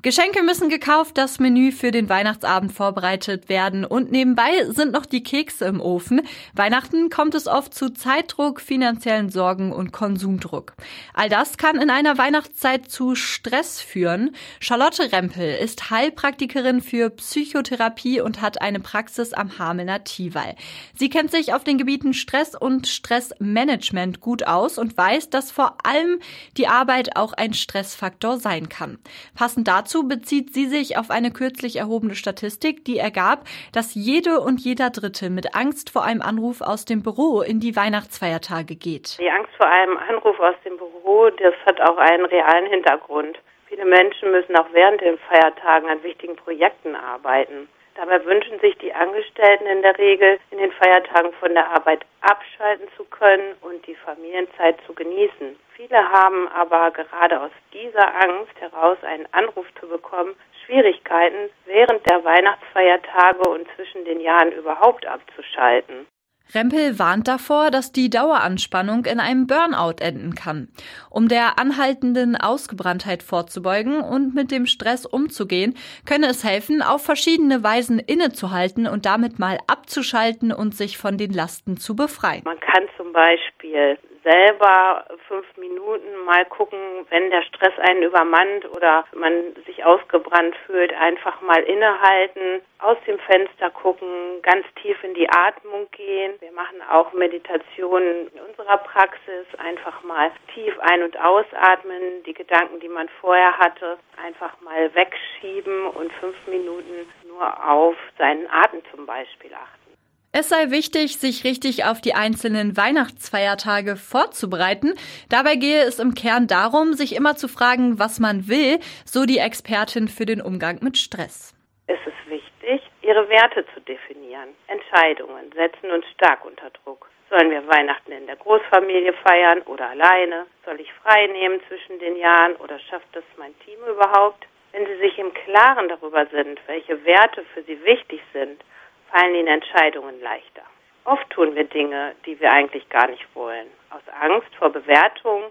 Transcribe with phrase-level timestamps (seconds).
[0.00, 5.24] Geschenke müssen gekauft, das Menü für den Weihnachtsabend vorbereitet werden und nebenbei sind noch die
[5.24, 6.22] Kekse im Ofen.
[6.54, 10.74] Weihnachten kommt es oft zu Zeitdruck, finanziellen Sorgen und Konsumdruck.
[11.14, 14.36] All das kann in einer Weihnachtszeit zu Stress führen.
[14.60, 20.54] Charlotte Rempel ist Heilpraktikerin für Psychotherapie und hat eine Praxis am Hamelner Tiwal.
[20.94, 25.84] Sie kennt sich auf den Gebieten Stress und Stressmanagement gut aus und weiß, dass vor
[25.84, 26.20] allem
[26.56, 29.00] die Arbeit auch ein Stressfaktor sein kann.
[29.34, 34.40] Passend dazu Dazu bezieht sie sich auf eine kürzlich erhobene Statistik, die ergab, dass jede
[34.40, 39.16] und jeder Dritte mit Angst vor einem Anruf aus dem Büro in die Weihnachtsfeiertage geht.
[39.18, 43.38] Die Angst vor einem Anruf aus dem Büro, das hat auch einen realen Hintergrund.
[43.68, 47.66] Viele Menschen müssen auch während den Feiertagen an wichtigen Projekten arbeiten.
[47.98, 52.86] Dabei wünschen sich die Angestellten in der Regel, in den Feiertagen von der Arbeit abschalten
[52.96, 55.58] zu können und die Familienzeit zu genießen.
[55.74, 62.22] Viele haben aber gerade aus dieser Angst heraus einen Anruf zu bekommen, Schwierigkeiten während der
[62.22, 66.06] Weihnachtsfeiertage und zwischen den Jahren überhaupt abzuschalten.
[66.54, 70.68] Rempel warnt davor, dass die Daueranspannung in einem Burnout enden kann.
[71.10, 75.74] Um der anhaltenden Ausgebranntheit vorzubeugen und mit dem Stress umzugehen,
[76.06, 81.32] könne es helfen, auf verschiedene Weisen innezuhalten und damit mal abzuschalten und sich von den
[81.32, 82.42] Lasten zu befreien.
[82.44, 89.04] Man kann zum Beispiel selber fünf Minuten mal gucken, wenn der Stress einen übermannt oder
[89.14, 95.28] man sich ausgebrannt fühlt, einfach mal innehalten, aus dem Fenster gucken, ganz tief in die
[95.30, 96.34] Atmung gehen.
[96.40, 102.80] Wir machen auch Meditationen in unserer Praxis, einfach mal tief ein- und ausatmen, die Gedanken,
[102.80, 109.06] die man vorher hatte, einfach mal wegschieben und fünf Minuten nur auf seinen Atem zum
[109.06, 109.87] Beispiel achten.
[110.30, 114.92] Es sei wichtig, sich richtig auf die einzelnen Weihnachtsfeiertage vorzubereiten.
[115.30, 119.38] Dabei gehe es im Kern darum, sich immer zu fragen, was man will, so die
[119.38, 121.54] Expertin für den Umgang mit Stress.
[121.86, 124.50] Es ist wichtig, ihre Werte zu definieren.
[124.66, 127.08] Entscheidungen setzen uns stark unter Druck.
[127.30, 130.46] Sollen wir Weihnachten in der Großfamilie feiern oder alleine?
[130.66, 134.46] Soll ich frei nehmen zwischen den Jahren oder schafft das mein Team überhaupt?
[134.72, 138.62] Wenn Sie sich im Klaren darüber sind, welche Werte für Sie wichtig sind,
[139.10, 140.62] fallen ihnen Entscheidungen leichter.
[141.04, 145.44] Oft tun wir Dinge, die wir eigentlich gar nicht wollen, aus Angst vor Bewertung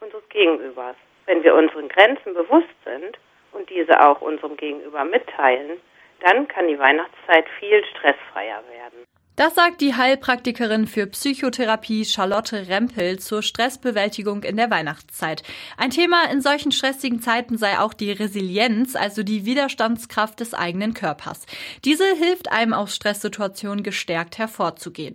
[0.00, 0.96] unseres Gegenübers.
[1.26, 3.18] Wenn wir unseren Grenzen bewusst sind
[3.52, 5.80] und diese auch unserem Gegenüber mitteilen,
[6.20, 9.03] dann kann die Weihnachtszeit viel stressfreier werden.
[9.36, 15.42] Das sagt die Heilpraktikerin für Psychotherapie Charlotte Rempel zur Stressbewältigung in der Weihnachtszeit.
[15.76, 20.94] Ein Thema in solchen stressigen Zeiten sei auch die Resilienz, also die Widerstandskraft des eigenen
[20.94, 21.46] Körpers.
[21.84, 25.12] Diese hilft einem aus Stresssituationen gestärkt hervorzugehen.